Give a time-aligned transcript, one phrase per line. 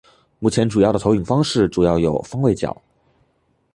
[0.39, 2.75] 目前主要的投影方式主要有方位角。